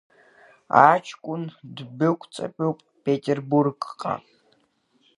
Аҷкәын 0.89 1.43
ддәықәҵатәуп 1.77 2.77
Петербургҟа. 3.03 4.13